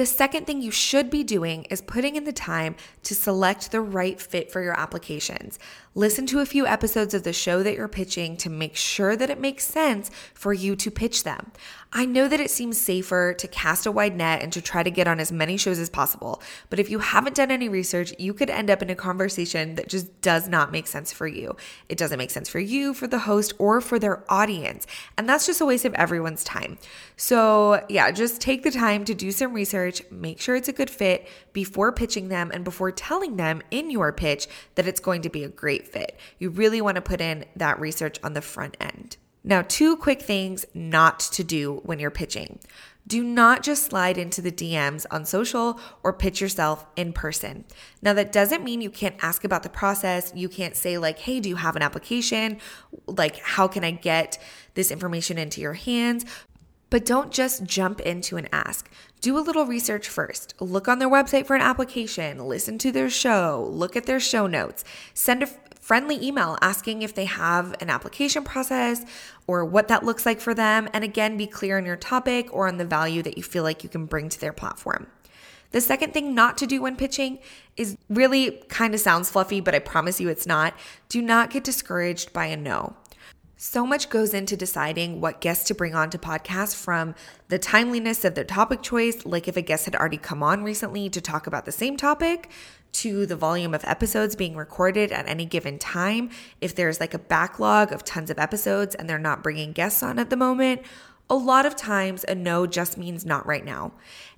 The 0.00 0.06
second 0.06 0.46
thing 0.46 0.62
you 0.62 0.70
should 0.70 1.10
be 1.10 1.22
doing 1.22 1.64
is 1.64 1.82
putting 1.82 2.16
in 2.16 2.24
the 2.24 2.32
time 2.32 2.74
to 3.02 3.14
select 3.14 3.70
the 3.70 3.82
right 3.82 4.18
fit 4.18 4.50
for 4.50 4.62
your 4.62 4.72
applications. 4.78 5.58
Listen 5.94 6.24
to 6.28 6.38
a 6.38 6.46
few 6.46 6.66
episodes 6.66 7.12
of 7.12 7.22
the 7.22 7.34
show 7.34 7.62
that 7.62 7.74
you're 7.74 7.86
pitching 7.86 8.38
to 8.38 8.48
make 8.48 8.76
sure 8.76 9.14
that 9.14 9.28
it 9.28 9.38
makes 9.38 9.64
sense 9.64 10.10
for 10.32 10.54
you 10.54 10.74
to 10.76 10.90
pitch 10.90 11.24
them. 11.24 11.52
I 11.92 12.06
know 12.06 12.28
that 12.28 12.38
it 12.38 12.52
seems 12.52 12.78
safer 12.78 13.34
to 13.34 13.48
cast 13.48 13.84
a 13.84 13.90
wide 13.90 14.16
net 14.16 14.42
and 14.42 14.52
to 14.52 14.62
try 14.62 14.84
to 14.84 14.92
get 14.92 15.08
on 15.08 15.18
as 15.18 15.32
many 15.32 15.56
shows 15.56 15.80
as 15.80 15.90
possible, 15.90 16.40
but 16.68 16.78
if 16.78 16.88
you 16.88 17.00
haven't 17.00 17.34
done 17.34 17.50
any 17.50 17.68
research, 17.68 18.14
you 18.16 18.32
could 18.32 18.48
end 18.48 18.70
up 18.70 18.80
in 18.80 18.90
a 18.90 18.94
conversation 18.94 19.74
that 19.74 19.88
just 19.88 20.20
does 20.20 20.48
not 20.48 20.70
make 20.70 20.86
sense 20.86 21.12
for 21.12 21.26
you. 21.26 21.56
It 21.88 21.98
doesn't 21.98 22.18
make 22.18 22.30
sense 22.30 22.48
for 22.48 22.60
you, 22.60 22.94
for 22.94 23.08
the 23.08 23.18
host, 23.18 23.54
or 23.58 23.80
for 23.80 23.98
their 23.98 24.22
audience. 24.32 24.86
And 25.18 25.28
that's 25.28 25.46
just 25.46 25.60
a 25.60 25.66
waste 25.66 25.84
of 25.84 25.94
everyone's 25.94 26.44
time. 26.44 26.78
So, 27.16 27.84
yeah, 27.88 28.12
just 28.12 28.40
take 28.40 28.62
the 28.62 28.70
time 28.70 29.04
to 29.06 29.14
do 29.14 29.32
some 29.32 29.52
research, 29.52 30.00
make 30.12 30.40
sure 30.40 30.54
it's 30.54 30.68
a 30.68 30.72
good 30.72 30.90
fit 30.90 31.26
before 31.52 31.90
pitching 31.90 32.28
them 32.28 32.52
and 32.54 32.62
before 32.62 32.92
telling 32.92 33.36
them 33.36 33.62
in 33.72 33.90
your 33.90 34.12
pitch 34.12 34.46
that 34.76 34.86
it's 34.86 35.00
going 35.00 35.22
to 35.22 35.28
be 35.28 35.42
a 35.42 35.48
great 35.48 35.88
fit. 35.88 36.16
You 36.38 36.50
really 36.50 36.80
want 36.80 36.94
to 36.96 37.02
put 37.02 37.20
in 37.20 37.46
that 37.56 37.80
research 37.80 38.20
on 38.22 38.34
the 38.34 38.42
front 38.42 38.76
end. 38.78 39.16
Now, 39.42 39.62
two 39.62 39.96
quick 39.96 40.20
things 40.20 40.66
not 40.74 41.20
to 41.20 41.42
do 41.42 41.80
when 41.84 41.98
you're 41.98 42.10
pitching. 42.10 42.58
Do 43.06 43.24
not 43.24 43.62
just 43.62 43.86
slide 43.86 44.18
into 44.18 44.42
the 44.42 44.52
DMs 44.52 45.06
on 45.10 45.24
social 45.24 45.80
or 46.02 46.12
pitch 46.12 46.40
yourself 46.40 46.86
in 46.94 47.12
person. 47.12 47.64
Now, 48.02 48.12
that 48.12 48.30
doesn't 48.30 48.62
mean 48.62 48.82
you 48.82 48.90
can't 48.90 49.16
ask 49.22 49.42
about 49.42 49.62
the 49.62 49.68
process. 49.68 50.32
You 50.34 50.48
can't 50.48 50.76
say, 50.76 50.98
like, 50.98 51.18
hey, 51.18 51.40
do 51.40 51.48
you 51.48 51.56
have 51.56 51.74
an 51.74 51.82
application? 51.82 52.58
Like, 53.06 53.38
how 53.38 53.66
can 53.66 53.82
I 53.82 53.92
get 53.92 54.38
this 54.74 54.90
information 54.90 55.38
into 55.38 55.60
your 55.60 55.72
hands? 55.72 56.24
But 56.90 57.06
don't 57.06 57.32
just 57.32 57.64
jump 57.64 58.00
into 58.00 58.36
an 58.36 58.48
ask. 58.52 58.90
Do 59.20 59.38
a 59.38 59.40
little 59.40 59.64
research 59.64 60.08
first. 60.08 60.54
Look 60.60 60.88
on 60.88 60.98
their 60.98 61.08
website 61.08 61.46
for 61.46 61.54
an 61.54 61.62
application, 61.62 62.38
listen 62.38 62.78
to 62.78 62.90
their 62.90 63.08
show, 63.08 63.68
look 63.72 63.96
at 63.96 64.06
their 64.06 64.20
show 64.20 64.46
notes, 64.46 64.82
send 65.14 65.42
a 65.42 65.48
friendly 65.90 66.24
email 66.24 66.56
asking 66.62 67.02
if 67.02 67.16
they 67.16 67.24
have 67.24 67.74
an 67.82 67.90
application 67.90 68.44
process 68.44 69.04
or 69.48 69.64
what 69.64 69.88
that 69.88 70.04
looks 70.04 70.24
like 70.24 70.40
for 70.40 70.54
them. 70.54 70.88
And 70.92 71.02
again, 71.02 71.36
be 71.36 71.48
clear 71.48 71.78
on 71.78 71.84
your 71.84 71.96
topic 71.96 72.48
or 72.52 72.68
on 72.68 72.76
the 72.76 72.84
value 72.84 73.24
that 73.24 73.36
you 73.36 73.42
feel 73.42 73.64
like 73.64 73.82
you 73.82 73.88
can 73.88 74.06
bring 74.06 74.28
to 74.28 74.38
their 74.38 74.52
platform. 74.52 75.08
The 75.72 75.80
second 75.80 76.14
thing 76.14 76.32
not 76.32 76.56
to 76.58 76.66
do 76.68 76.80
when 76.80 76.94
pitching 76.94 77.40
is 77.76 77.98
really 78.08 78.62
kind 78.68 78.94
of 78.94 79.00
sounds 79.00 79.30
fluffy, 79.30 79.60
but 79.60 79.74
I 79.74 79.80
promise 79.80 80.20
you 80.20 80.28
it's 80.28 80.46
not. 80.46 80.74
Do 81.08 81.20
not 81.20 81.50
get 81.50 81.64
discouraged 81.64 82.32
by 82.32 82.46
a 82.46 82.56
no. 82.56 82.94
So 83.62 83.84
much 83.86 84.08
goes 84.08 84.32
into 84.32 84.56
deciding 84.56 85.20
what 85.20 85.42
guests 85.42 85.66
to 85.66 85.74
bring 85.74 85.94
on 85.94 86.08
to 86.10 86.18
podcasts 86.18 86.74
from 86.74 87.14
the 87.48 87.58
timeliness 87.58 88.24
of 88.24 88.34
their 88.34 88.42
topic 88.42 88.80
choice, 88.80 89.26
like 89.26 89.48
if 89.48 89.56
a 89.58 89.60
guest 89.60 89.84
had 89.84 89.94
already 89.94 90.16
come 90.16 90.42
on 90.42 90.64
recently 90.64 91.10
to 91.10 91.20
talk 91.20 91.46
about 91.46 91.66
the 91.66 91.70
same 91.70 91.98
topic, 91.98 92.48
to 92.92 93.26
the 93.26 93.36
volume 93.36 93.74
of 93.74 93.84
episodes 93.84 94.34
being 94.34 94.56
recorded 94.56 95.12
at 95.12 95.28
any 95.28 95.44
given 95.44 95.78
time. 95.78 96.30
If 96.62 96.74
there's 96.74 97.00
like 97.00 97.12
a 97.12 97.18
backlog 97.18 97.92
of 97.92 98.02
tons 98.02 98.30
of 98.30 98.38
episodes 98.38 98.94
and 98.94 99.10
they're 99.10 99.18
not 99.18 99.42
bringing 99.42 99.72
guests 99.72 100.02
on 100.02 100.18
at 100.18 100.30
the 100.30 100.38
moment, 100.38 100.80
a 101.28 101.34
lot 101.34 101.66
of 101.66 101.76
times 101.76 102.24
a 102.28 102.34
no 102.34 102.66
just 102.66 102.96
means 102.96 103.26
not 103.26 103.44
right 103.46 103.64
now. 103.64 103.92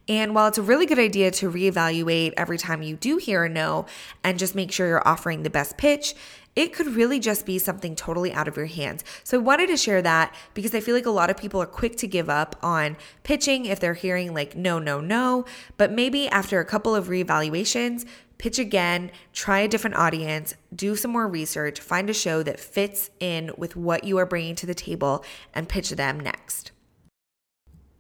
And 0.09 0.35
while 0.35 0.49
it's 0.49 0.59
a 0.59 0.63
really 0.63 0.85
good 0.85 0.99
idea 0.99 1.31
to 1.31 1.51
reevaluate 1.51 2.35
every 2.37 2.59
time 2.59 2.83
you 2.83 2.97
do 2.97 3.19
hear 3.19 3.45
a 3.45 3.49
no 3.49 3.87
and 4.25 4.37
just 4.37 4.57
make 4.57 4.73
sure 4.73 4.89
you're 4.89 5.07
offering 5.07 5.45
the 5.45 5.51
best 5.51 5.77
pitch, 5.79 6.15
it 6.55 6.73
could 6.73 6.89
really 6.89 7.19
just 7.19 7.47
be 7.47 7.59
something 7.59 7.97
totally 7.97 8.33
out 8.33 8.49
of 8.49 8.57
your 8.57 8.67
hands. 8.67 9.05
So 9.25 9.39
I 9.39 9.43
wanted 9.43 9.69
to 9.69 9.77
share 9.77 10.03
that 10.03 10.35
because 10.55 10.75
I 10.75 10.81
feel 10.81 10.95
like 10.95 11.07
a 11.07 11.11
lot 11.11 11.31
of 11.31 11.37
people 11.37 11.63
are 11.63 11.67
quick 11.67 11.97
to 11.97 12.07
give 12.07 12.29
up 12.29 12.57
on 12.63 12.97
pitching 13.23 13.67
if 13.67 13.81
they're 13.81 13.95
hearing 13.95 14.35
like 14.35 14.55
no, 14.55 14.79
no, 14.79 15.01
no. 15.01 15.45
But 15.77 15.93
maybe 15.93 16.29
after 16.29 16.61
a 16.61 16.65
couple 16.65 16.95
of 16.95 17.09
reevaluations, 17.09 18.07
pitch 18.37 18.59
again, 18.59 19.11
try 19.33 19.61
a 19.61 19.69
different 19.69 19.97
audience, 19.97 20.55
do 20.75 20.97
some 20.97 21.13
more 21.13 21.29
research, 21.29 21.81
find 21.81 22.11
a 22.11 22.15
show 22.15 22.43
that 22.43 22.61
fits 22.61 23.11
in 23.21 23.53
with 23.57 23.77
what 23.77 24.05
you 24.05 24.19
are 24.19 24.27
bringing 24.27 24.57
to 24.57 24.67
the 24.67 24.75
table, 24.75 25.25
and 25.55 25.69
pitch 25.69 25.91
them 25.91 26.19
next. 26.19 26.73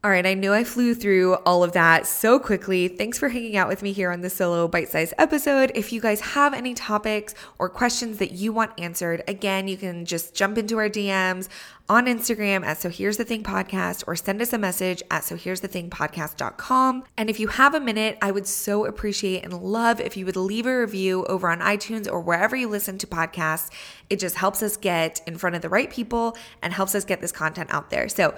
All 0.04 0.10
right, 0.10 0.26
I 0.26 0.34
know 0.34 0.52
I 0.52 0.64
flew 0.64 0.96
through 0.96 1.34
all 1.46 1.62
of 1.62 1.74
that 1.74 2.08
so 2.08 2.40
quickly. 2.40 2.88
Thanks 2.88 3.20
for 3.20 3.28
hanging 3.28 3.56
out 3.56 3.68
with 3.68 3.84
me 3.84 3.92
here 3.92 4.10
on 4.10 4.20
the 4.20 4.30
solo 4.30 4.66
bite 4.66 4.88
sized 4.88 5.14
episode. 5.16 5.70
If 5.76 5.92
you 5.92 6.00
guys 6.00 6.20
have 6.20 6.54
any 6.54 6.74
topics 6.74 7.36
or 7.60 7.68
questions 7.68 8.18
that 8.18 8.32
you 8.32 8.52
want 8.52 8.72
answered, 8.80 9.22
again, 9.28 9.68
you 9.68 9.76
can 9.76 10.04
just 10.04 10.34
jump 10.34 10.58
into 10.58 10.76
our 10.78 10.88
DMs 10.88 11.48
on 11.88 12.06
Instagram 12.06 12.64
at 12.64 12.78
So 12.78 12.88
Here's 12.88 13.16
the 13.16 13.24
Thing 13.24 13.44
Podcast 13.44 14.02
or 14.08 14.16
send 14.16 14.42
us 14.42 14.52
a 14.52 14.58
message 14.58 15.04
at 15.08 15.22
So 15.22 15.36
Here's 15.36 15.60
the 15.60 15.68
Thing 15.68 15.88
Podcast.com. 15.88 17.04
And 17.16 17.30
if 17.30 17.38
you 17.38 17.46
have 17.46 17.72
a 17.72 17.80
minute, 17.80 18.18
I 18.20 18.32
would 18.32 18.48
so 18.48 18.84
appreciate 18.84 19.44
and 19.44 19.52
love 19.52 20.00
if 20.00 20.16
you 20.16 20.26
would 20.26 20.34
leave 20.34 20.66
a 20.66 20.80
review 20.80 21.24
over 21.26 21.48
on 21.48 21.60
iTunes 21.60 22.10
or 22.10 22.20
wherever 22.20 22.56
you 22.56 22.68
listen 22.68 22.98
to 22.98 23.06
podcasts. 23.06 23.70
It 24.10 24.18
just 24.18 24.34
helps 24.34 24.64
us 24.64 24.76
get 24.76 25.20
in 25.28 25.38
front 25.38 25.54
of 25.54 25.62
the 25.62 25.68
right 25.68 25.90
people 25.90 26.36
and 26.60 26.72
helps 26.72 26.96
us 26.96 27.04
get 27.04 27.20
this 27.20 27.30
content 27.30 27.72
out 27.72 27.90
there. 27.90 28.08
So, 28.08 28.34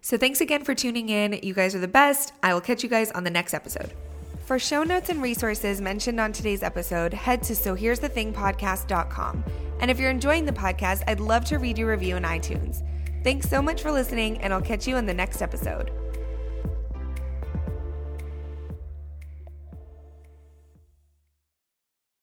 so 0.00 0.16
thanks 0.16 0.40
again 0.40 0.64
for 0.64 0.74
tuning 0.74 1.08
in. 1.08 1.38
You 1.42 1.54
guys 1.54 1.74
are 1.74 1.80
the 1.80 1.88
best. 1.88 2.32
I 2.42 2.54
will 2.54 2.60
catch 2.60 2.82
you 2.82 2.88
guys 2.88 3.10
on 3.12 3.24
the 3.24 3.30
next 3.30 3.54
episode. 3.54 3.92
For 4.44 4.58
show 4.58 4.82
notes 4.82 5.10
and 5.10 5.20
resources 5.20 5.80
mentioned 5.80 6.18
on 6.18 6.32
today's 6.32 6.62
episode, 6.62 7.12
head 7.12 7.42
to 7.42 7.54
So 7.54 7.74
Here's 7.74 8.00
the 8.00 8.08
Thing 8.08 8.32
podcast.com. 8.32 9.44
And 9.80 9.90
if 9.90 9.98
you're 9.98 10.10
enjoying 10.10 10.46
the 10.46 10.52
podcast, 10.52 11.02
I'd 11.06 11.20
love 11.20 11.44
to 11.46 11.58
read 11.58 11.76
your 11.76 11.90
review 11.90 12.16
in 12.16 12.22
iTunes. 12.22 12.82
Thanks 13.22 13.48
so 13.48 13.60
much 13.60 13.82
for 13.82 13.92
listening, 13.92 14.38
and 14.38 14.52
I'll 14.52 14.62
catch 14.62 14.88
you 14.88 14.96
in 14.96 15.06
the 15.06 15.14
next 15.14 15.42
episode. 15.42 15.90